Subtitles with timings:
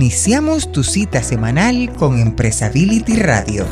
[0.00, 3.64] Iniciamos tu cita semanal con Empresability Radio,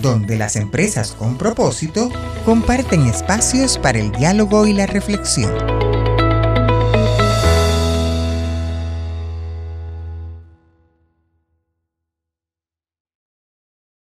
[0.00, 2.10] donde las empresas con propósito
[2.44, 5.52] comparten espacios para el diálogo y la reflexión.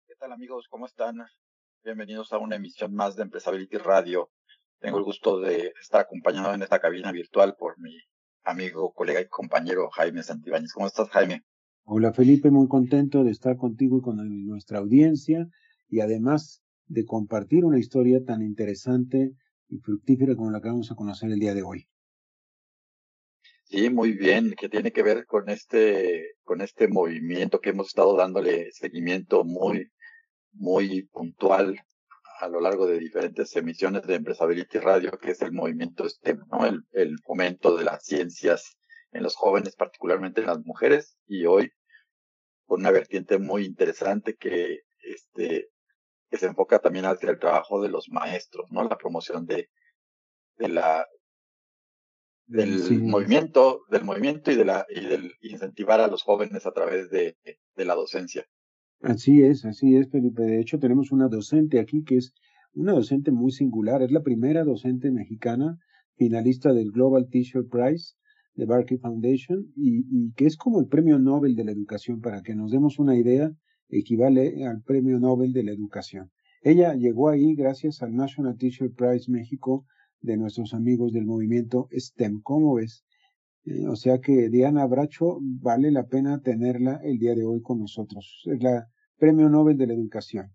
[0.09, 0.67] ¿Qué tal amigos?
[0.71, 1.19] ¿Cómo están?
[1.85, 4.31] Bienvenidos a una emisión más de Empresability Radio.
[4.79, 7.99] Tengo el gusto de estar acompañado en esta cabina virtual por mi
[8.45, 10.73] amigo, colega y compañero Jaime Santibáñez.
[10.73, 11.45] ¿Cómo estás, Jaime?
[11.84, 15.48] Hola, Felipe, muy contento de estar contigo y con nuestra audiencia
[15.89, 19.33] y además de compartir una historia tan interesante
[19.69, 21.87] y fructífera como la que vamos a conocer el día de hoy.
[23.65, 28.17] Sí, muy bien, que tiene que ver con este, con este movimiento que hemos estado
[28.17, 29.91] dándole seguimiento muy,
[30.53, 31.78] muy puntual
[32.41, 36.67] a lo largo de diferentes emisiones de Empresability Radio, que es el movimiento STEM, ¿no?
[36.67, 38.77] El, el fomento de las ciencias
[39.12, 41.70] en los jóvenes, particularmente en las mujeres, y hoy
[42.66, 45.69] con una vertiente muy interesante que, este,
[46.30, 48.84] que se enfoca también hacia el trabajo de los maestros, ¿no?
[48.84, 49.69] La promoción de,
[50.56, 51.06] de la,
[52.47, 57.11] del movimiento, del movimiento y de la, y del incentivar a los jóvenes a través
[57.11, 57.36] de,
[57.74, 58.47] de la docencia.
[59.02, 60.42] Así es, así es, Felipe.
[60.42, 62.34] De hecho, tenemos una docente aquí que es
[62.74, 64.02] una docente muy singular.
[64.02, 65.78] Es la primera docente mexicana
[66.17, 68.14] finalista del Global Teacher Prize
[68.55, 72.20] de Barkey Foundation y, que es como el premio Nobel de la educación.
[72.20, 73.53] Para que nos demos una idea,
[73.89, 76.31] equivale al premio Nobel de la educación.
[76.62, 79.87] Ella llegó ahí gracias al National Teacher Prize México
[80.20, 82.42] de nuestros amigos del movimiento STEM.
[82.42, 83.05] ¿Cómo ves?
[83.65, 87.79] Eh, o sea que Diana Bracho vale la pena tenerla el día de hoy con
[87.79, 88.42] nosotros.
[88.47, 90.51] Es la Premio Nobel de la Educación.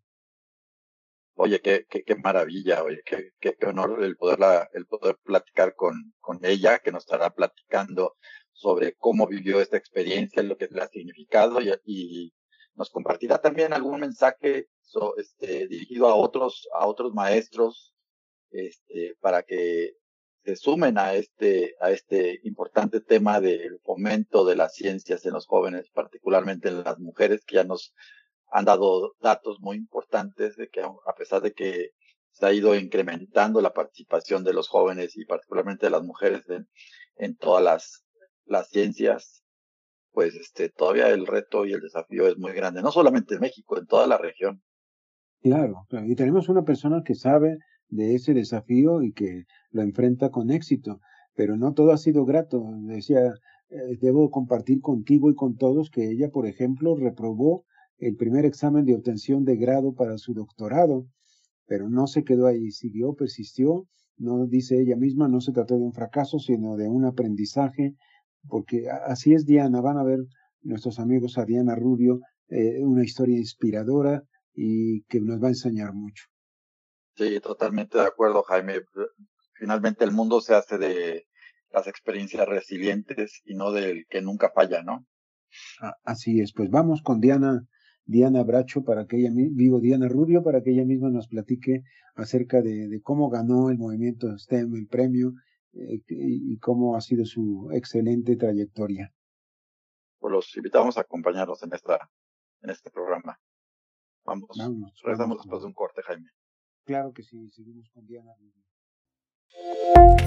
[1.36, 6.14] Oye, qué, qué, qué maravilla, oye, qué, qué, honor el poderla, el poder platicar con,
[6.20, 8.16] con ella, que nos estará platicando
[8.54, 12.34] sobre cómo vivió esta experiencia, lo que le ha significado y, y
[12.76, 14.70] nos compartirá también algún mensaje
[15.18, 17.94] este, dirigido a otros, a otros maestros,
[18.52, 19.94] este, para que
[20.44, 25.48] se sumen a este, a este importante tema del fomento de las ciencias en los
[25.48, 27.94] jóvenes, particularmente en las mujeres, que ya nos
[28.52, 31.90] han dado datos muy importantes de que a pesar de que
[32.32, 36.44] se ha ido incrementando la participación de los jóvenes y particularmente de las mujeres
[37.18, 38.06] en, todas las,
[38.46, 39.44] las ciencias,
[40.12, 43.78] pues este, todavía el reto y el desafío es muy grande, no solamente en México,
[43.78, 44.62] en toda la región.
[45.42, 47.58] Claro, y tenemos una persona que sabe
[47.90, 51.00] de ese desafío y que lo enfrenta con éxito.
[51.36, 52.64] Pero no todo ha sido grato.
[52.88, 53.34] Decía,
[53.70, 57.66] eh, debo compartir contigo y con todos que ella, por ejemplo, reprobó
[57.98, 61.08] el primer examen de obtención de grado para su doctorado,
[61.66, 63.88] pero no se quedó ahí, siguió, persistió.
[64.18, 67.96] No dice ella misma, no se trató de un fracaso, sino de un aprendizaje,
[68.48, 69.82] porque así es Diana.
[69.82, 70.20] Van a ver
[70.62, 72.20] nuestros amigos a Diana Rubio,
[72.50, 74.24] eh, una historia inspiradora
[74.54, 76.26] y que nos va a enseñar mucho.
[77.16, 78.82] Sí, totalmente de acuerdo, Jaime.
[79.54, 81.26] Finalmente el mundo se hace de
[81.72, 85.06] las experiencias resilientes y no del que nunca falla, ¿no?
[86.04, 87.66] Así es, pues vamos con Diana,
[88.06, 91.84] Diana Bracho para que ella, digo Diana Rubio, para que ella misma nos platique
[92.16, 95.34] acerca de, cómo ganó el movimiento STEM el premio
[95.74, 99.12] eh, y, cómo ha sido su excelente trayectoria.
[100.20, 102.10] Pues los invitamos a acompañarnos en esta,
[102.62, 103.40] en este programa.
[104.24, 106.30] Vamos, vamos regresamos después de un corte, Jaime.
[106.86, 108.32] Claro que sí, seguimos con Diana.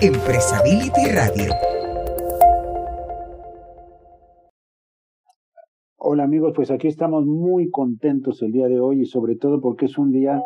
[0.00, 1.52] Empresability Radio.
[6.00, 9.86] Hola amigos, pues aquí estamos muy contentos el día de hoy y sobre todo porque
[9.86, 10.40] es un día,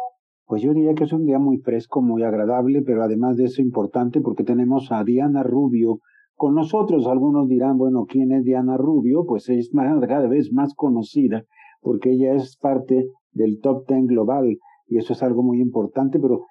[0.46, 3.60] pues yo diría que es un día muy fresco, muy agradable, pero además de eso
[3.60, 5.98] importante porque tenemos a Diana Rubio
[6.36, 7.06] con nosotros.
[7.06, 9.26] Algunos dirán, bueno, ¿quién es Diana Rubio?
[9.26, 11.44] Pues es cada vez más conocida
[11.82, 16.46] porque ella es parte del Top Ten Global y eso es algo muy importante, pero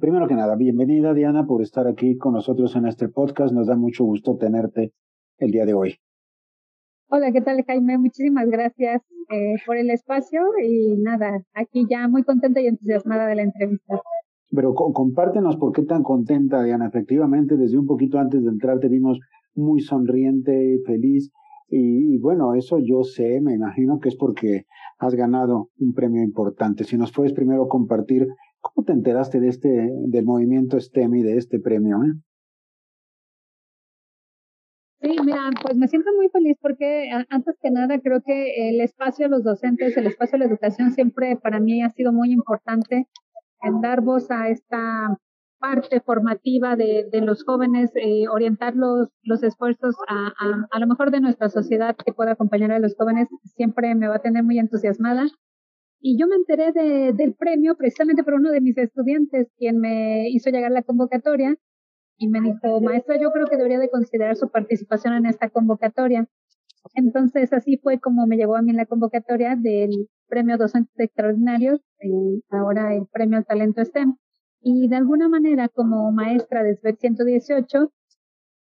[0.00, 3.54] primero que nada, bienvenida Diana por estar aquí con nosotros en este podcast.
[3.54, 4.92] Nos da mucho gusto tenerte
[5.38, 5.94] el día de hoy.
[7.12, 7.98] Hola, ¿qué tal Jaime?
[7.98, 13.34] Muchísimas gracias eh, por el espacio y nada, aquí ya muy contenta y entusiasmada de
[13.34, 14.00] la entrevista.
[14.54, 16.86] Pero compártenos por qué tan contenta, Diana.
[16.86, 19.18] Efectivamente, desde un poquito antes de entrar te vimos
[19.56, 21.32] muy sonriente, feliz.
[21.68, 24.66] Y, y, bueno, eso yo sé, me imagino que es porque
[24.98, 26.84] has ganado un premio importante.
[26.84, 28.28] Si nos puedes primero compartir,
[28.60, 31.96] ¿cómo te enteraste de este, del movimiento STEM y de este premio?
[32.04, 32.20] Eh?
[35.02, 39.26] Sí, mira, pues me siento muy feliz porque antes que nada creo que el espacio
[39.26, 43.08] de los docentes, el espacio de la educación siempre para mí ha sido muy importante
[43.62, 45.16] en dar voz a esta
[45.58, 49.08] parte formativa de, los jóvenes, eh, orientar los,
[49.42, 54.08] esfuerzos a, lo mejor de nuestra sociedad que pueda acompañar a los jóvenes, siempre me
[54.08, 55.26] va a tener muy entusiasmada.
[56.02, 60.28] Y yo me enteré de, del premio precisamente por uno de mis estudiantes, quien me
[60.30, 61.56] hizo llegar la convocatoria
[62.20, 66.28] y me dijo, maestra, yo creo que debería de considerar su participación en esta convocatoria.
[66.94, 71.80] Entonces, así fue como me llegó a mí la convocatoria del premio Docentes Extraordinarios,
[72.50, 74.16] ahora el premio al Talento STEM.
[74.60, 77.90] Y de alguna manera, como maestra de SBEC 118,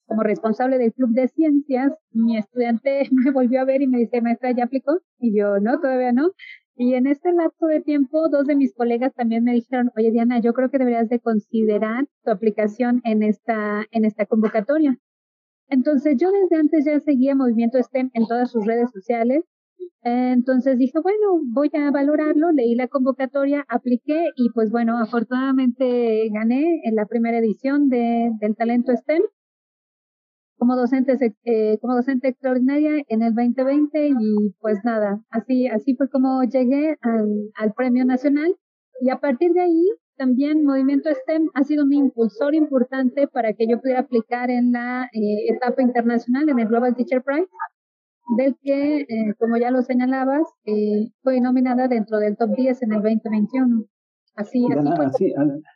[0.07, 4.23] como responsable del Club de Ciencias, mi estudiante me volvió a ver y me dice,
[4.23, 5.01] maestra, ¿ya aplicó?
[5.19, 6.31] Y yo, no, todavía no.
[6.81, 10.41] Y en este lapso de tiempo, dos de mis colegas también me dijeron, oye Diana,
[10.41, 14.97] yo creo que deberías de considerar tu aplicación en esta, en esta convocatoria.
[15.69, 19.43] Entonces yo desde antes ya seguía Movimiento STEM en todas sus redes sociales.
[20.03, 26.83] Entonces dije, bueno, voy a valorarlo, leí la convocatoria, apliqué y pues bueno, afortunadamente gané
[26.85, 29.23] en la primera edición de, del Talento STEM
[30.59, 36.11] como docente, eh, como docente extraordinaria en el 2020 y pues nada, así, así fue
[36.11, 38.57] como llegué al, premio nacional
[39.01, 43.69] y a partir de ahí también Movimiento STEM ha sido mi impulsor importante para que
[43.69, 47.49] yo pudiera aplicar en la eh, etapa internacional en el Global Teacher Prize,
[48.37, 52.93] del que, eh, como ya lo señalabas, eh, fue nominada dentro del top 10 en
[52.93, 53.85] el 2021.
[54.39, 54.65] Así,
[55.01, 55.35] así,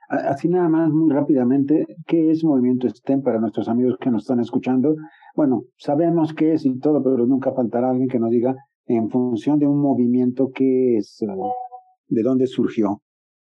[0.08, 4.38] así, nada más, muy rápidamente, ¿qué es Movimiento STEM para nuestros amigos que nos están
[4.38, 4.94] escuchando?
[5.34, 8.54] Bueno, sabemos qué es y todo, pero nunca faltará alguien que nos diga
[8.86, 11.18] en función de un movimiento qué es,
[12.06, 13.02] de dónde surgió.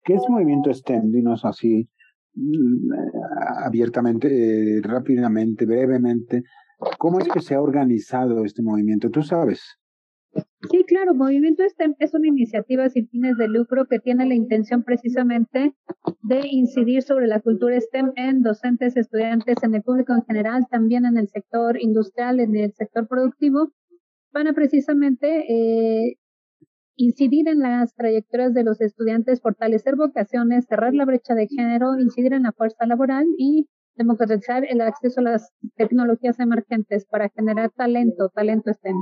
[0.04, 1.12] ¿Qué es Movimiento STEM?
[1.12, 1.88] Dinos así
[2.34, 2.92] mm,
[3.64, 6.42] abiertamente, rápidamente, brevemente.
[6.98, 9.12] ¿Cómo es que se ha organizado este movimiento?
[9.12, 9.78] ¿Tú sabes?
[10.72, 14.84] Sí, claro, Movimiento STEM es una iniciativa sin fines de lucro que tiene la intención
[14.84, 15.76] precisamente
[16.22, 21.06] de incidir sobre la cultura STEM en docentes, estudiantes, en el público en general, también
[21.06, 23.74] en el sector industrial, en el sector productivo,
[24.32, 26.18] para precisamente eh,
[26.96, 32.34] incidir en las trayectorias de los estudiantes, fortalecer vocaciones, cerrar la brecha de género, incidir
[32.34, 38.30] en la fuerza laboral y democratizar el acceso a las tecnologías emergentes para generar talento,
[38.30, 38.96] talento STEM.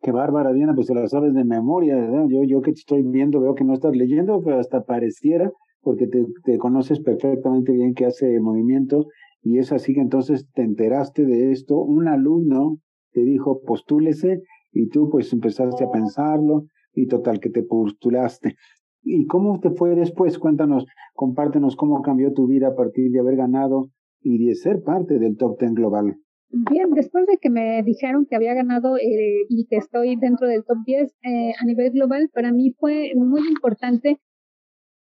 [0.00, 2.26] Qué bárbara, Diana, pues te la sabes de memoria, ¿verdad?
[2.28, 5.50] Yo, yo que te estoy viendo, veo que no estás leyendo, pero hasta pareciera,
[5.80, 9.06] porque te, conoces perfectamente bien que hace movimiento,
[9.42, 12.78] y es así que entonces te enteraste de esto, un alumno
[13.12, 18.54] te dijo, postúlese, y tú pues empezaste a pensarlo, y total que te postulaste.
[19.02, 20.38] ¿Y cómo te fue después?
[20.38, 20.84] Cuéntanos,
[21.14, 23.90] compártenos cómo cambió tu vida a partir de haber ganado
[24.20, 26.16] y de ser parte del top ten global.
[26.50, 30.64] Bien, después de que me dijeron que había ganado eh, y que estoy dentro del
[30.64, 34.18] top 10 eh, a nivel global, para mí fue muy importante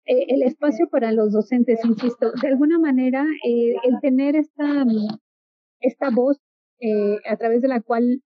[0.07, 2.31] eh, el espacio para los docentes, insisto.
[2.41, 4.85] De alguna manera, eh, el tener esta,
[5.81, 6.39] esta voz
[6.81, 8.23] eh, a través de la cual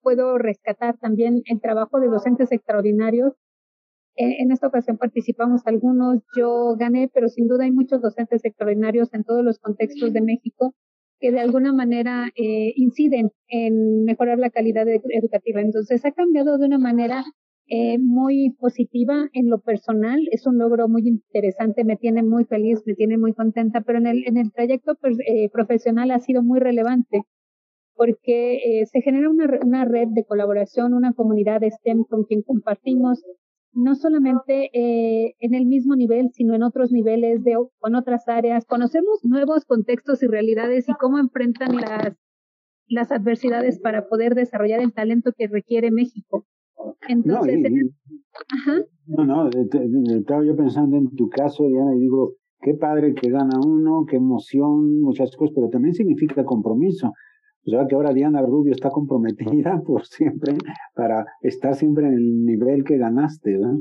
[0.00, 3.34] puedo rescatar también el trabajo de docentes extraordinarios.
[4.16, 9.24] en esta ocasión participamos algunos, yo gané, pero sin duda hay muchos docentes extraordinarios en
[9.24, 10.74] todos los contextos de México
[11.22, 15.60] que de alguna manera eh, inciden en mejorar la calidad educativa.
[15.60, 17.22] Entonces, ha cambiado de una manera
[17.68, 20.18] eh, muy positiva en lo personal.
[20.32, 24.08] Es un logro muy interesante, me tiene muy feliz, me tiene muy contenta, pero en
[24.08, 27.22] el, en el trayecto eh, profesional ha sido muy relevante
[27.94, 33.22] porque eh, se genera una, una red de colaboración, una comunidad STEM con quien compartimos
[33.72, 38.64] no solamente eh, en el mismo nivel, sino en otros niveles, de, con otras áreas.
[38.66, 42.16] Conocemos nuevos contextos y realidades y cómo enfrentan las,
[42.86, 46.46] las adversidades para poder desarrollar el talento que requiere México.
[47.08, 47.58] Entonces,
[49.06, 53.58] no, no, estaba yo pensando en tu caso, Diana, y digo, qué padre que gana
[53.64, 57.12] uno, qué emoción, muchas cosas, pero también significa compromiso.
[57.64, 60.54] O sea que ahora Diana Rubio está comprometida por siempre
[60.94, 63.78] para estar siempre en el nivel que ganaste, ¿verdad?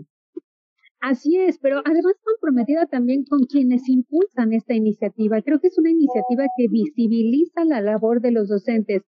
[1.02, 5.42] Así es, pero además comprometida también con quienes impulsan esta iniciativa.
[5.42, 9.02] Creo que es una iniciativa que visibiliza la labor de los docentes.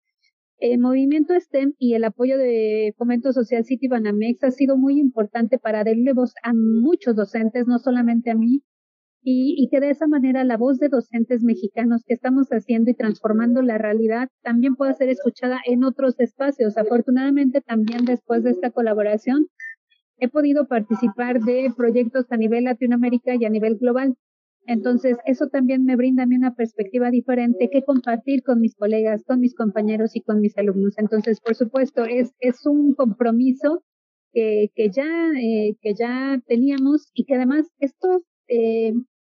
[0.56, 5.58] El movimiento STEM y el apoyo de Fomento Social City Banamex ha sido muy importante
[5.58, 8.62] para darle voz a muchos docentes, no solamente a mí,
[9.24, 12.94] y, y, que de esa manera la voz de docentes mexicanos que estamos haciendo y
[12.94, 16.76] transformando la realidad también pueda ser escuchada en otros espacios.
[16.76, 19.46] Afortunadamente también después de esta colaboración
[20.18, 24.16] he podido participar de proyectos a nivel Latinoamérica y a nivel global.
[24.66, 29.24] Entonces, eso también me brinda a mí una perspectiva diferente que compartir con mis colegas,
[29.24, 30.94] con mis compañeros y con mis alumnos.
[30.98, 33.82] Entonces, por supuesto, es, es un compromiso
[34.32, 38.92] que, que ya, eh, que ya teníamos y que además estos eh,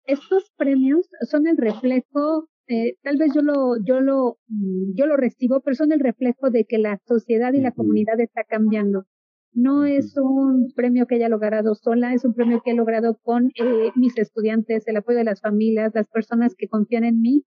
[0.05, 5.17] estos premios son el reflejo, eh, tal vez yo lo, yo lo, mm, yo lo
[5.17, 9.05] recibo, pero son el reflejo de que la sociedad y la comunidad está cambiando.
[9.53, 13.51] No es un premio que haya logrado sola, es un premio que he logrado con
[13.55, 17.43] eh, mis estudiantes, el apoyo de las familias, las personas que confían en mí.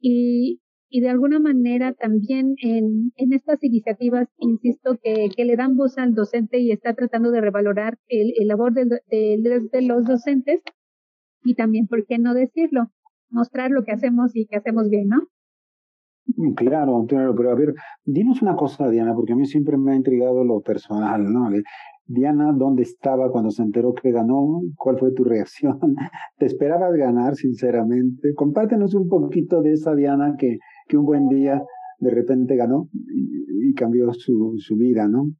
[0.00, 5.76] Y, y de alguna manera también en, en estas iniciativas, insisto, que, que, le dan
[5.76, 10.04] voz al docente y está tratando de revalorar el, el labor de, de, de, los
[10.06, 10.62] docentes
[11.44, 12.90] y también, ¿por qué no decirlo?
[13.30, 15.18] Mostrar lo que hacemos y que hacemos bien, ¿no?
[16.36, 19.92] Mm, claro, claro, pero a ver, dinos una cosa, Diana, porque a mí siempre me
[19.92, 21.50] ha intrigado lo personal, ¿no?
[22.06, 24.62] Diana, ¿dónde estaba cuando se enteró que ganó?
[24.76, 25.78] ¿Cuál fue tu reacción?
[26.38, 28.32] ¿Te esperabas ganar, sinceramente?
[28.34, 31.62] Compártenos un poquito de esa Diana que, que un buen día
[31.98, 35.30] de repente ganó y, cambió su, su vida, ¿no?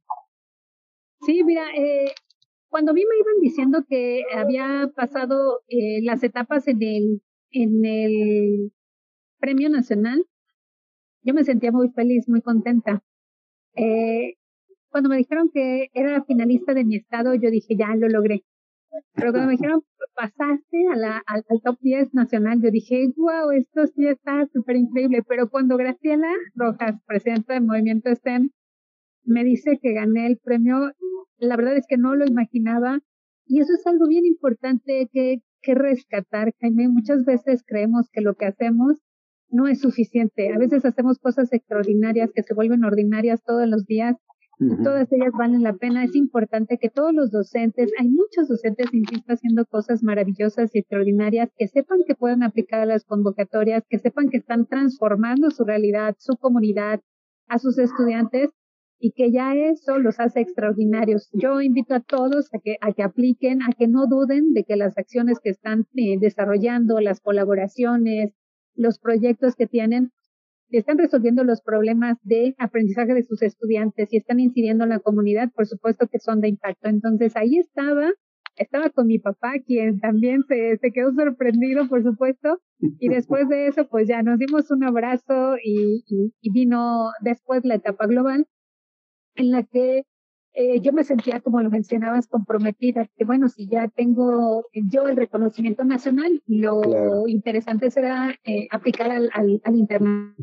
[1.21, 2.11] Sí, mira, eh,
[2.69, 7.21] cuando a mí me iban diciendo que había pasado eh, las etapas en el,
[7.51, 8.71] en el
[9.39, 10.25] Premio Nacional,
[11.23, 13.03] yo me sentía muy feliz, muy contenta.
[13.75, 14.35] Eh,
[14.89, 18.43] cuando me dijeron que era finalista de mi estado, yo dije, ya lo logré.
[19.13, 19.83] Pero cuando me dijeron,
[20.15, 25.23] pasaste a la, al, top 10 nacional, yo dije, wow, esto sí está súper increíble.
[25.27, 28.49] Pero cuando Graciela Rojas, presidenta del movimiento STEM,
[29.23, 30.91] me dice que gané el premio,
[31.39, 32.99] la verdad es que no lo imaginaba.
[33.45, 36.87] Y eso es algo bien importante que, que rescatar, Jaime.
[36.87, 38.97] Muchas veces creemos que lo que hacemos
[39.49, 40.53] no es suficiente.
[40.53, 44.15] A veces hacemos cosas extraordinarias que se vuelven ordinarias todos los días
[44.83, 46.03] Todas ellas valen la pena.
[46.03, 51.49] Es importante que todos los docentes, hay muchos docentes, insisto, haciendo cosas maravillosas y extraordinarias,
[51.57, 56.15] que sepan que pueden aplicar a las convocatorias, que sepan que están transformando su realidad,
[56.19, 56.99] su comunidad,
[57.47, 58.51] a sus estudiantes
[58.99, 61.29] y que ya eso los hace extraordinarios.
[61.33, 64.75] Yo invito a todos a que, a que apliquen, a que no duden de que
[64.75, 68.33] las acciones que están eh, desarrollando, las colaboraciones,
[68.75, 70.11] los proyectos que tienen,
[70.69, 75.49] están resolviendo los problemas de aprendizaje de sus estudiantes y están incidiendo en la comunidad,
[75.55, 76.89] por supuesto que son de impacto.
[76.89, 78.11] Entonces ahí estaba,
[78.57, 82.59] estaba con mi papá, quien también se, se quedó sorprendido, por supuesto,
[82.99, 86.03] y después de eso, pues ya nos dimos un abrazo y,
[86.41, 88.45] y vino después la etapa global
[89.39, 90.03] en la que
[90.53, 95.15] eh, yo me sentía, como lo mencionabas, comprometida, que bueno, si ya tengo yo el
[95.15, 100.35] reconocimiento nacional, lo interesante será eh, aplicar al, al, al, internet.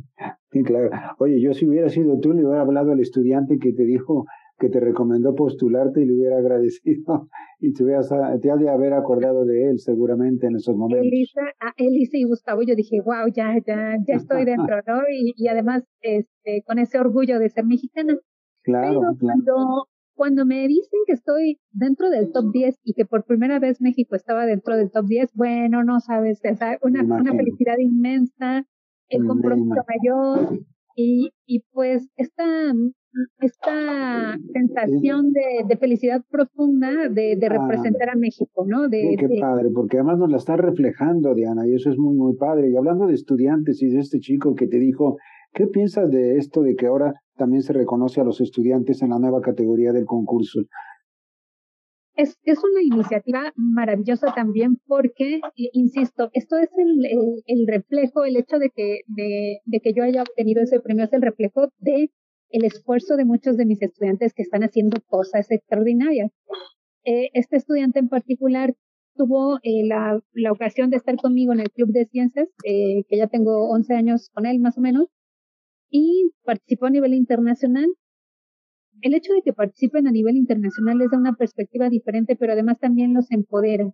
[0.53, 0.91] Sí, claro.
[1.19, 4.25] Oye, yo si hubiera sido tú, le hubiera hablado al estudiante que te dijo
[4.59, 7.29] que te recomendó postularte y le hubiera agradecido
[7.61, 8.09] y te, hubieras,
[8.41, 11.07] te has de haber acordado de él seguramente en esos momentos.
[11.07, 15.03] Elisa, a Elisa y Gustavo, yo dije, wow, ya, ya, ya estoy dentro, ¿no?
[15.12, 18.17] Y, y además, este, con ese orgullo de ser mexicana.
[18.66, 23.25] Claro, Pero cuando cuando me dicen que estoy dentro del top 10 y que por
[23.25, 26.40] primera vez México estaba dentro del top 10, bueno, no sabes,
[26.82, 28.66] una, una felicidad inmensa,
[29.08, 30.58] el compromiso mayor
[30.96, 32.73] y, y pues esta,
[33.40, 38.88] esta sensación de, de felicidad profunda de, de representar a México, ¿no?
[38.88, 42.35] De, qué padre, porque además nos la está reflejando, Diana, y eso es muy, muy
[42.37, 42.70] padre.
[42.70, 45.18] Y hablando de estudiantes y de este chico que te dijo,
[45.57, 49.19] ¿qué piensas de esto de que ahora también se reconoce a los estudiantes en la
[49.19, 50.61] nueva categoría del concurso.
[52.15, 58.59] Es, es una iniciativa maravillosa también porque, insisto, esto es el, el, reflejo, el hecho
[58.59, 62.11] de que, de, de, que yo haya obtenido ese premio es el reflejo de
[62.49, 66.31] el esfuerzo de muchos de mis estudiantes que están haciendo cosas extraordinarias.
[67.05, 68.75] Eh, este estudiante en particular
[69.15, 73.17] tuvo eh, la, la, ocasión de estar conmigo en el Club de Ciencias, eh, que
[73.19, 75.09] ya tengo 11 años con él más o menos,
[75.90, 77.87] y participó a nivel internacional.
[79.02, 82.78] El hecho de que participen a nivel internacional les da una perspectiva diferente, pero además
[82.78, 83.93] también los empodera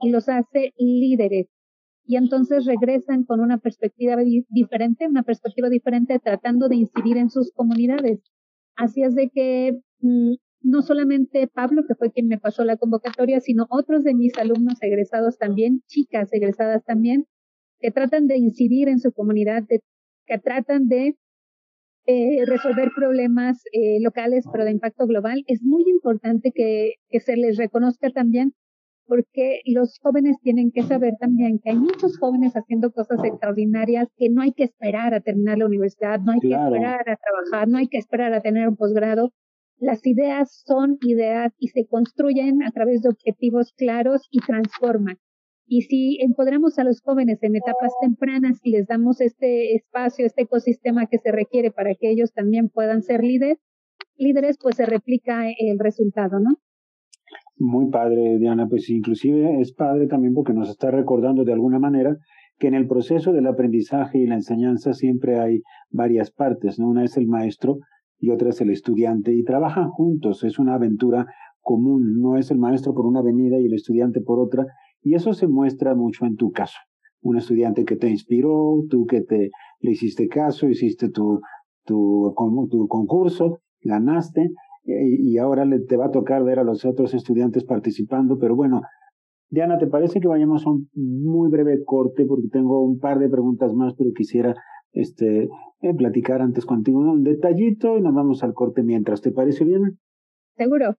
[0.00, 1.48] y los hace líderes.
[2.04, 4.16] Y entonces regresan con una perspectiva
[4.48, 8.20] diferente, una perspectiva diferente tratando de incidir en sus comunidades.
[8.76, 13.40] Así es de que mm, no solamente Pablo, que fue quien me pasó la convocatoria,
[13.40, 17.26] sino otros de mis alumnos egresados también, chicas egresadas también,
[17.80, 21.16] que tratan de incidir en su comunidad, que tratan de
[22.10, 27.36] eh, resolver problemas eh, locales, pero de impacto global, es muy importante que, que se
[27.36, 28.54] les reconozca también
[29.06, 34.30] porque los jóvenes tienen que saber también que hay muchos jóvenes haciendo cosas extraordinarias que
[34.30, 37.76] no hay que esperar a terminar la universidad, no hay que esperar a trabajar, no
[37.76, 39.34] hay que esperar a tener un posgrado.
[39.76, 45.18] Las ideas son ideas y se construyen a través de objetivos claros y transforman.
[45.70, 50.42] Y si empoderamos a los jóvenes en etapas tempranas y les damos este espacio, este
[50.42, 53.58] ecosistema que se requiere para que ellos también puedan ser líderes,
[54.16, 56.56] líderes, pues se replica el resultado, ¿no?
[57.58, 58.66] Muy padre, Diana.
[58.66, 62.16] Pues inclusive es padre también porque nos está recordando de alguna manera
[62.58, 65.60] que en el proceso del aprendizaje y la enseñanza siempre hay
[65.90, 66.88] varias partes, ¿no?
[66.88, 67.76] Una es el maestro
[68.18, 71.26] y otra es el estudiante y trabajan juntos, es una aventura
[71.60, 74.66] común, no es el maestro por una avenida y el estudiante por otra,
[75.02, 76.78] y eso se muestra mucho en tu caso.
[77.20, 79.50] Un estudiante que te inspiró, tú que te
[79.80, 81.40] le hiciste caso, hiciste tu,
[81.84, 82.34] tu,
[82.70, 84.50] tu concurso, ganaste,
[84.84, 88.80] y ahora te va a tocar ver a los otros estudiantes participando, pero bueno,
[89.50, 92.26] Diana, ¿te parece que vayamos a un muy breve corte?
[92.26, 94.54] Porque tengo un par de preguntas más, pero quisiera
[94.92, 95.44] este,
[95.80, 99.22] eh, platicar antes contigo un detallito y nos vamos al corte mientras.
[99.22, 99.98] ¿Te parece bien?
[100.56, 100.96] Seguro.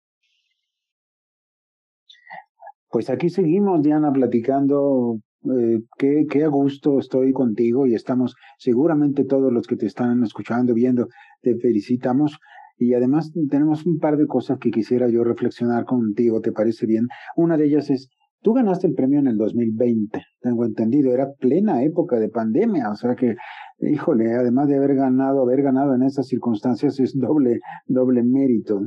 [2.90, 5.20] Pues aquí seguimos, Diana, platicando.
[5.44, 10.22] Eh, qué, qué a gusto estoy contigo y estamos seguramente todos los que te están
[10.24, 11.08] escuchando, viendo,
[11.42, 12.38] te felicitamos.
[12.76, 17.06] Y además tenemos un par de cosas que quisiera yo reflexionar contigo, ¿te parece bien?
[17.36, 18.08] Una de ellas es
[18.40, 22.94] Tú ganaste el premio en el 2020, tengo entendido, era plena época de pandemia, o
[22.94, 23.34] sea que,
[23.80, 28.80] híjole, además de haber ganado, haber ganado en esas circunstancias es doble, doble mérito.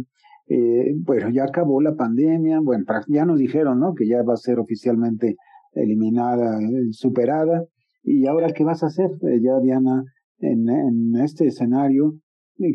[0.47, 3.93] Eh, bueno, ya acabó la pandemia, bueno, ya nos dijeron, ¿no?
[3.93, 5.35] Que ya va a ser oficialmente
[5.73, 7.63] eliminada, eh, superada.
[8.03, 10.03] ¿Y ahora qué vas a hacer, eh, ya Diana,
[10.39, 12.15] en, este escenario?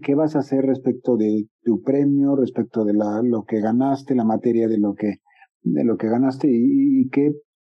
[0.02, 4.24] ¿Qué vas a hacer respecto de tu premio, respecto de la, lo que ganaste, la
[4.24, 5.20] materia de lo que
[5.66, 7.32] de lo que ganaste y, qué,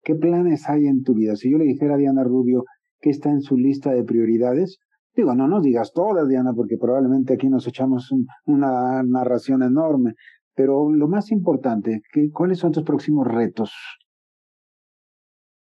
[0.03, 1.35] qué planes hay en tu vida.
[1.35, 2.65] Si yo le dijera a Diana Rubio
[2.99, 4.79] que está en su lista de prioridades,
[5.17, 8.11] digo, no nos digas todas, Diana, porque probablemente aquí nos echamos
[8.45, 10.13] una narración enorme,
[10.55, 13.71] pero lo más importante, ¿qué, ¿cuáles son tus próximos retos?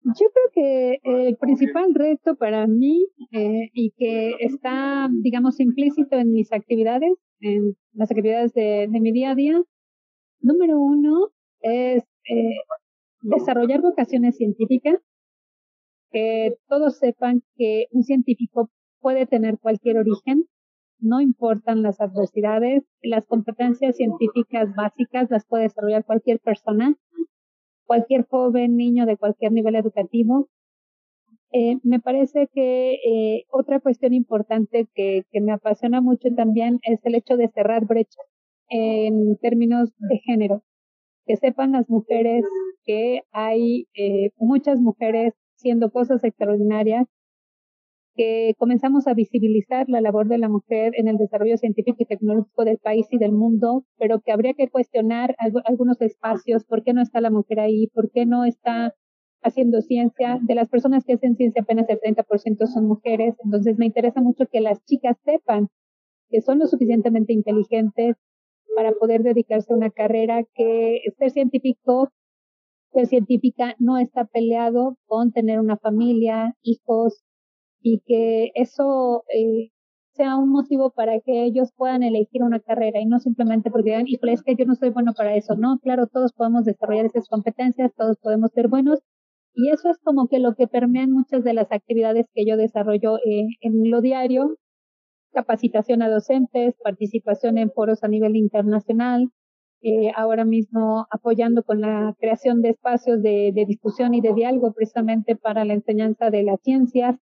[0.03, 6.33] Yo creo que el principal reto para mí eh, y que está, digamos, implícito en
[6.33, 9.61] mis actividades, en las actividades de, de mi día a día,
[10.41, 11.29] número uno,
[11.61, 12.55] es eh,
[13.23, 15.01] desarrollar vocaciones científicas,
[16.11, 20.45] que todos sepan que un científico puede tener cualquier origen,
[21.01, 26.97] no importan las adversidades, las competencias científicas básicas las puede desarrollar cualquier persona,
[27.87, 30.49] cualquier joven, niño de cualquier nivel educativo.
[31.53, 37.01] Eh, me parece que eh, otra cuestión importante que, que me apasiona mucho también es
[37.05, 38.27] el hecho de cerrar brechas
[38.69, 40.63] en términos de género
[41.29, 42.43] que sepan las mujeres
[42.85, 47.07] que hay eh, muchas mujeres haciendo cosas extraordinarias,
[48.19, 52.65] que comenzamos a visibilizar la labor de la mujer en el desarrollo científico y tecnológico
[52.65, 57.01] del país y del mundo, pero que habría que cuestionar algunos espacios, por qué no
[57.01, 58.93] está la mujer ahí, por qué no está
[59.41, 60.41] haciendo ciencia.
[60.43, 64.47] De las personas que hacen ciencia, apenas el 30% son mujeres, entonces me interesa mucho
[64.51, 65.69] que las chicas sepan
[66.29, 68.17] que son lo suficientemente inteligentes,
[68.75, 72.11] para poder dedicarse a una carrera que ser científico,
[72.93, 77.25] ser científica no está peleado con tener una familia, hijos
[77.81, 79.71] y que eso eh,
[80.13, 84.09] sea un motivo para que ellos puedan elegir una carrera y no simplemente porque digan,
[84.09, 85.55] híjole, es que yo no soy bueno para eso.
[85.57, 89.01] No, claro, todos podemos desarrollar esas competencias, todos podemos ser buenos
[89.55, 92.57] y eso es como que lo que permea en muchas de las actividades que yo
[92.57, 94.57] desarrollo eh, en lo diario
[95.33, 99.31] capacitación a docentes, participación en foros a nivel internacional,
[99.83, 105.37] eh, ahora mismo apoyando con la creación de espacios de, discusión y de diálogo precisamente
[105.37, 107.17] para la enseñanza de las ciencias.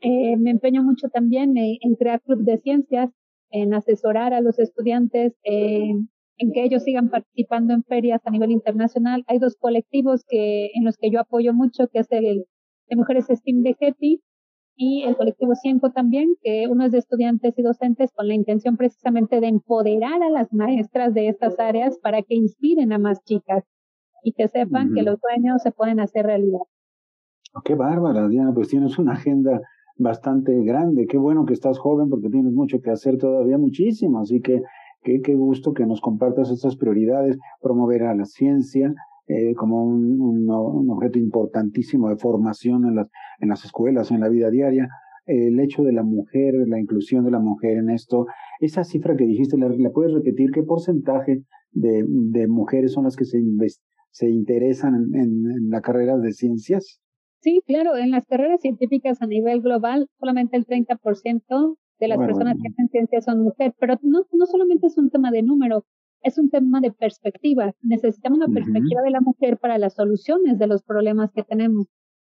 [0.00, 3.10] Eh, me empeño mucho también en crear clubes de ciencias,
[3.50, 9.24] en asesorar a los estudiantes, en que ellos sigan participando en ferias a nivel internacional.
[9.26, 12.44] Hay dos colectivos que, en los que yo apoyo mucho, que es el
[12.88, 14.22] de Mujeres STEAM de GETI
[14.76, 18.76] y el colectivo Cienco también, que uno es de estudiantes y docentes con la intención
[18.76, 23.64] precisamente de empoderar a las maestras de estas áreas para que inspiren a más chicas
[24.22, 26.60] y que sepan que los sueños se pueden hacer realidad.
[27.54, 29.60] Oh, qué bárbara, Diana, pues tienes una agenda
[29.98, 31.06] bastante grande.
[31.06, 34.20] Qué bueno que estás joven porque tienes mucho que hacer todavía, muchísimo.
[34.20, 34.62] Así que
[35.02, 38.94] qué, qué gusto que nos compartas estas prioridades, promover a la ciencia,
[39.26, 40.48] eh, como un,
[40.90, 43.08] objeto importantísimo de formación en las,
[43.40, 44.88] en las escuelas, en la vida diaria.
[45.26, 48.26] el hecho de la mujer, la inclusión de la mujer en esto,
[48.60, 50.50] esa cifra que dijiste, ¿la, puedes repetir?
[50.50, 53.38] ¿Qué porcentaje de, mujeres son las que se,
[54.10, 57.02] se interesan en, en, la carrera de ciencias?
[57.40, 62.54] Sí, claro, en las carreras científicas a nivel global, solamente el 30% de las personas
[62.60, 65.84] que hacen ciencias son mujeres, pero no, no solamente es un tema de número,
[66.22, 67.72] es un tema de perspectiva.
[67.82, 71.86] Necesitamos la perspectiva de la mujer para las soluciones de los problemas que tenemos.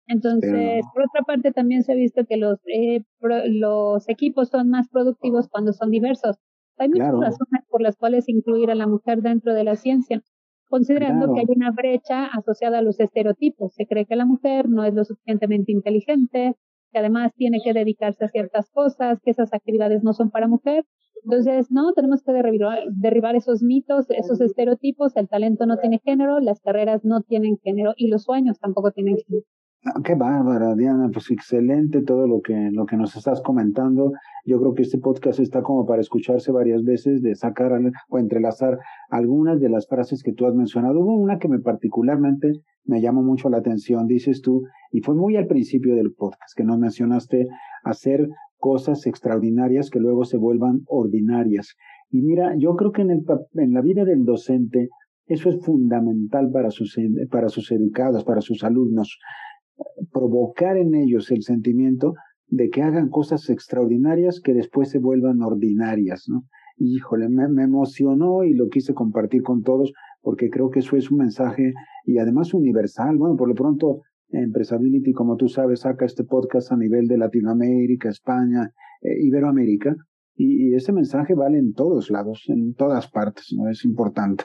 [0.07, 4.87] Entonces, por otra parte, también se ha visto que los, eh, los equipos son más
[4.87, 6.37] productivos cuando son diversos.
[6.77, 10.21] Hay muchas razones por las cuales incluir a la mujer dentro de la ciencia.
[10.69, 13.73] Considerando que hay una brecha asociada a los estereotipos.
[13.73, 16.55] Se cree que la mujer no es lo suficientemente inteligente,
[16.91, 20.85] que además tiene que dedicarse a ciertas cosas, que esas actividades no son para mujer.
[21.23, 25.15] Entonces, no, tenemos que derribar, derribar esos mitos, esos estereotipos.
[25.17, 29.17] El talento no tiene género, las carreras no tienen género y los sueños tampoco tienen
[29.17, 29.45] género.
[29.89, 34.11] Ah, qué bárbara, Diana, pues excelente todo lo que, lo que nos estás comentando.
[34.45, 37.71] Yo creo que este podcast está como para escucharse varias veces, de sacar
[38.09, 40.99] o entrelazar algunas de las frases que tú has mencionado.
[40.99, 42.51] Hubo una que me particularmente
[42.83, 46.65] me llamó mucho la atención, dices tú, y fue muy al principio del podcast que
[46.65, 47.47] nos mencionaste
[47.85, 51.75] hacer cosas extraordinarias que luego se vuelvan ordinarias.
[52.09, 54.89] Y mira, yo creo que en, el, en la vida del docente
[55.27, 56.97] eso es fundamental para sus,
[57.31, 59.17] para sus educados, para sus alumnos
[60.11, 62.13] provocar en ellos el sentimiento
[62.47, 66.43] de que hagan cosas extraordinarias que después se vuelvan ordinarias, ¿no?
[66.77, 71.09] Híjole, me, me, emocionó y lo quise compartir con todos porque creo que eso es
[71.11, 71.73] un mensaje
[72.05, 73.17] y además universal.
[73.17, 78.09] Bueno, por lo pronto, Empresability, como tú sabes, saca este podcast a nivel de Latinoamérica,
[78.09, 79.95] España, eh, Iberoamérica
[80.35, 83.69] y, ese mensaje vale en todos lados, en todas partes, ¿no?
[83.69, 84.43] Es importante.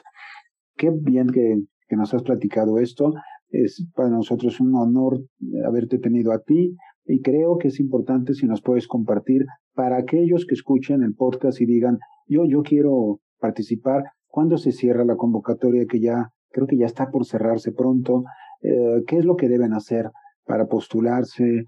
[0.75, 3.13] Qué bien que, que nos has platicado esto.
[3.53, 5.21] Es para nosotros un honor
[5.67, 10.45] haberte tenido a ti y creo que es importante si nos puedes compartir para aquellos
[10.47, 14.05] que escuchen el podcast y digan, yo, yo quiero participar.
[14.27, 18.23] ¿Cuándo se cierra la convocatoria que ya, creo que ya está por cerrarse pronto?
[18.61, 20.09] Eh, ¿Qué es lo que deben hacer
[20.45, 21.65] para postularse?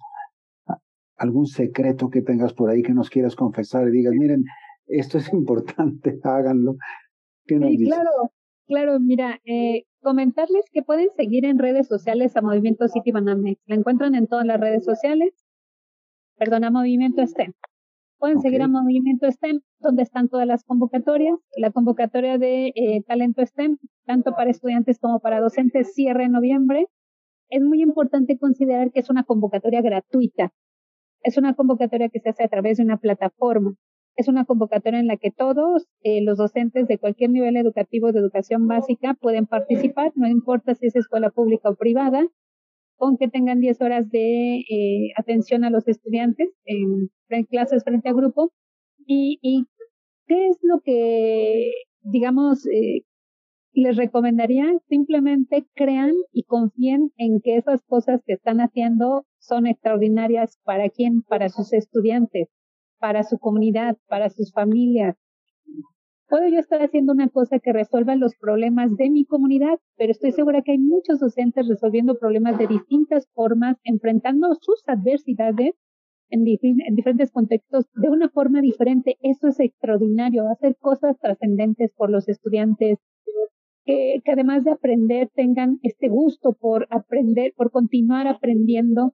[1.18, 4.44] ¿Algún secreto que tengas por ahí que nos quieras confesar y digas, miren,
[4.88, 6.78] esto es importante, háganlo?
[7.46, 8.32] ¿Qué nos sí, claro,
[8.68, 13.62] claro, mira, eh, comentarles que pueden seguir en redes sociales a Movimiento City Banamex.
[13.66, 15.34] La encuentran en todas las redes sociales.
[16.38, 17.54] Perdona, Movimiento STEM.
[18.18, 21.38] Pueden seguir a Movimiento STEM, donde están todas las convocatorias.
[21.58, 26.88] La convocatoria de eh, talento STEM, tanto para estudiantes como para docentes, cierra en noviembre.
[27.50, 30.52] Es muy importante considerar que es una convocatoria gratuita.
[31.24, 33.76] Es una convocatoria que se hace a través de una plataforma.
[34.16, 38.20] Es una convocatoria en la que todos eh, los docentes de cualquier nivel educativo de
[38.20, 42.26] educación básica pueden participar, no importa si es escuela pública o privada,
[42.98, 47.10] aunque tengan 10 horas de eh, atención a los estudiantes en,
[47.50, 48.54] clases frente a grupo.
[49.06, 49.66] Y, y,
[50.28, 53.02] qué es lo que, digamos, eh,
[53.74, 54.66] les recomendaría?
[54.88, 61.22] Simplemente crean y confíen en que esas cosas que están haciendo son extraordinarias para quién,
[61.22, 62.48] para sus estudiantes
[63.06, 65.16] para su comunidad, para sus familias.
[66.28, 70.32] Puedo yo estar haciendo una cosa que resuelva los problemas de mi comunidad, pero estoy
[70.32, 75.76] segura que hay muchos docentes resolviendo problemas de distintas formas, enfrentando sus adversidades
[76.32, 79.18] en, diferentes contextos de una forma diferente.
[79.22, 82.98] Eso es extraordinario, hacer cosas trascendentes por los estudiantes,
[83.86, 89.14] que, que, además de aprender tengan este gusto por aprender, por continuar aprendiendo,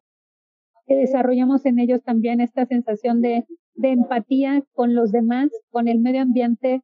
[0.86, 3.44] que desarrollamos en ellos también esta sensación de
[3.76, 6.82] de empatía con los demás, con el medio ambiente.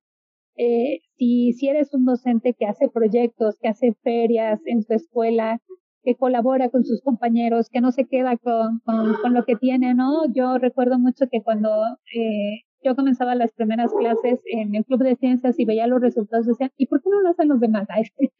[0.56, 5.60] Eh, si, si eres un docente que hace proyectos, que hace ferias en su escuela,
[6.04, 9.94] que colabora con sus compañeros, que no se queda con, con, con lo que tiene,
[9.94, 10.24] ¿no?
[10.34, 11.70] Yo recuerdo mucho que cuando
[12.16, 16.46] eh, yo comenzaba las primeras clases en el club de ciencias y veía los resultados,
[16.46, 17.88] decía, ¿y por qué no lo hacen los demás?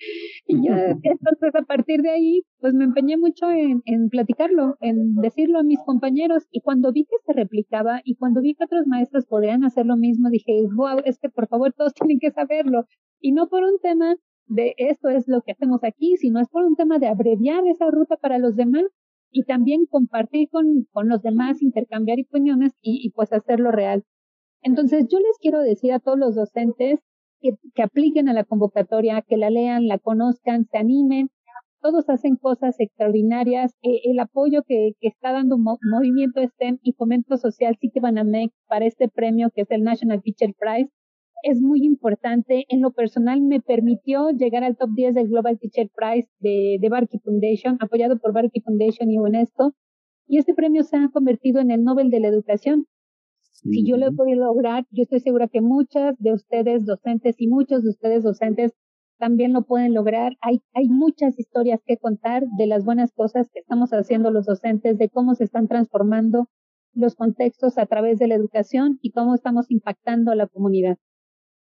[0.48, 5.16] y ya, entonces a partir de ahí, pues me empeñé mucho en, en platicarlo, en
[5.16, 8.88] decirlo a mis compañeros y cuando vi que se replicaba y cuando vi que otros
[8.88, 12.86] maestros podrían hacer lo mismo, dije, wow, es que por favor todos tienen que saberlo.
[13.20, 14.16] Y no por un tema
[14.48, 17.90] de esto es lo que hacemos aquí, sino es por un tema de abreviar esa
[17.92, 18.86] ruta para los demás
[19.32, 24.04] y también compartir con, con los demás, intercambiar opiniones y, y pues hacerlo real.
[24.68, 27.00] Entonces, yo les quiero decir a todos los docentes
[27.40, 31.30] que, que apliquen a la convocatoria, que la lean, la conozcan, se animen.
[31.82, 33.72] Todos hacen cosas extraordinarias.
[33.82, 39.52] Eh, el apoyo que, está dando Movimiento STEM y Fomento Social Citibanamex para este premio
[39.56, 40.92] que es el National Teacher Prize
[41.44, 42.66] es muy importante.
[42.68, 46.90] En lo personal me permitió llegar al top 10 del Global Teacher Prize de, de
[46.90, 49.72] Barkey Foundation, apoyado por Barkey Foundation y UNESCO.
[50.28, 52.86] Y este premio se ha convertido en el Nobel de la Educación.
[53.64, 57.48] Si yo lo he podido lograr, yo estoy segura que muchas de ustedes docentes y
[57.48, 58.74] muchos de ustedes docentes
[59.18, 60.34] también lo pueden lograr.
[60.42, 64.98] Hay, hay muchas historias que contar de las buenas cosas que estamos haciendo los docentes,
[64.98, 66.50] de cómo se están transformando
[66.94, 70.98] los contextos a través de la educación y cómo estamos impactando a la comunidad.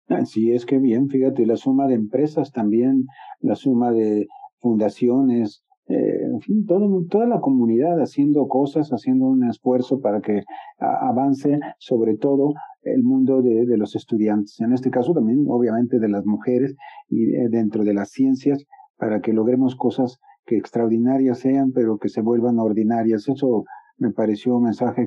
[0.08, 3.06] Así es que bien, fíjate, la suma de empresas también,
[3.40, 4.26] la suma de
[4.58, 10.42] fundaciones, eh, en fin, toda la comunidad haciendo cosas, haciendo un esfuerzo para que
[10.78, 16.26] avance, sobre todo el mundo de, los estudiantes, en este caso también obviamente de las
[16.26, 16.74] mujeres
[17.08, 18.64] y dentro de las ciencias,
[18.96, 23.28] para que logremos cosas que extraordinarias sean, pero que se vuelvan ordinarias.
[23.28, 23.64] Eso
[23.96, 25.06] me pareció un mensaje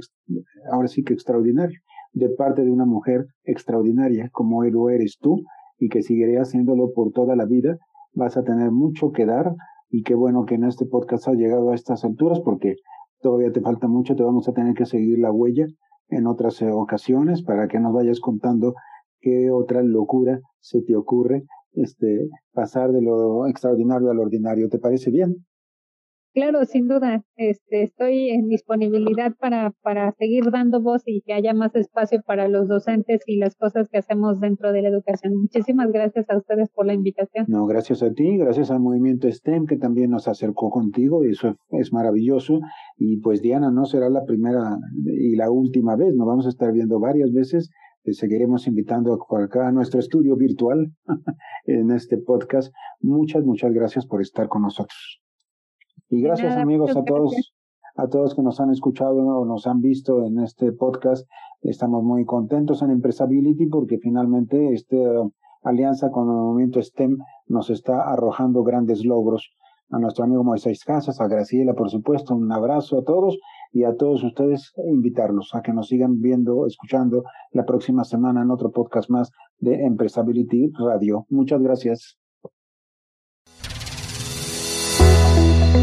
[0.71, 1.79] ahora sí que extraordinario,
[2.13, 5.43] de parte de una mujer extraordinaria como lo eres tú
[5.77, 7.77] y que seguiré haciéndolo por toda la vida.
[8.13, 9.53] Vas a tener mucho que dar
[9.89, 12.76] y qué bueno que en este podcast has llegado a estas alturas porque
[13.21, 15.65] todavía te falta mucho, te vamos a tener que seguir la huella
[16.10, 18.73] en otras eh, ocasiones para que nos vayas contando
[19.19, 24.69] qué otra locura se te ocurre este pasar de lo extraordinario al ordinario.
[24.69, 25.46] ¿Te parece bien?
[26.33, 27.23] Claro, sin duda.
[27.35, 32.47] Este, estoy en disponibilidad para, para seguir dando voz y que haya más espacio para
[32.47, 35.33] los docentes y las cosas que hacemos dentro de la educación.
[35.35, 37.45] Muchísimas gracias a ustedes por la invitación.
[37.47, 41.55] No, gracias a ti, gracias al movimiento STEM que también nos acercó contigo y eso
[41.69, 42.59] es maravilloso.
[42.97, 46.71] Y pues Diana, no será la primera y la última vez, nos vamos a estar
[46.71, 47.71] viendo varias veces
[48.07, 50.93] te seguiremos invitando por acá a nuestro estudio virtual
[51.65, 52.73] en este podcast.
[53.01, 55.21] Muchas, muchas gracias por estar con nosotros.
[56.09, 57.53] Y gracias amigos a todos,
[57.95, 61.27] a todos que nos han escuchado o nos han visto en este podcast.
[61.61, 64.95] Estamos muy contentos en Empresability porque finalmente esta
[65.63, 67.17] alianza con el movimiento STEM
[67.47, 69.51] nos está arrojando grandes logros.
[69.89, 73.37] A nuestro amigo Moisés Casas, a Graciela, por supuesto, un abrazo a todos
[73.71, 78.51] y a todos ustedes invitarlos a que nos sigan viendo, escuchando la próxima semana en
[78.51, 81.25] otro podcast más de Empresability Radio.
[81.29, 82.17] Muchas gracias.